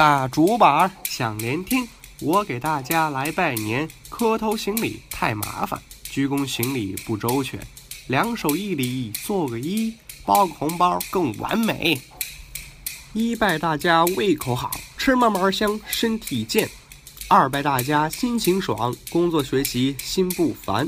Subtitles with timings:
[0.00, 1.86] 大竹板响连天，
[2.22, 3.86] 我给大家来拜年。
[4.08, 7.60] 磕头行礼太麻烦，鞠躬行礼不周全，
[8.06, 9.92] 两手一礼做个揖，
[10.24, 12.00] 包个红包更完美。
[13.12, 16.66] 一拜大家胃口好，吃嘛嘛香，身体健；
[17.28, 20.86] 二拜大家心情爽，工作学习心不烦；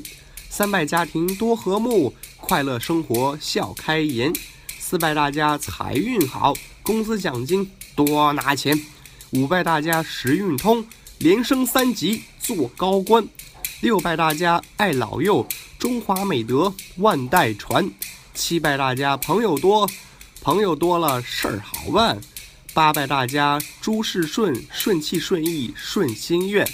[0.49, 4.33] 三拜家庭多和睦，快乐生活笑开颜；
[4.79, 8.81] 四拜大家财运好，工资奖金多拿钱。
[9.33, 10.85] 五拜大家时运通，
[11.17, 13.25] 连升三级做高官；
[13.81, 15.47] 六拜大家爱老幼，
[15.79, 17.83] 中华美德万代传；
[18.35, 19.89] 七拜大家朋友多，
[20.43, 22.19] 朋友多了事儿好办；
[22.75, 26.67] 八拜大家诸事顺，顺气顺意顺心愿；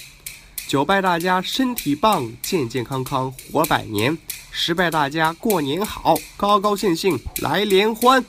[0.66, 4.16] 九拜大家身体棒，健健康康活百年；
[4.50, 8.24] 十拜大家过年好，高高兴兴来联欢。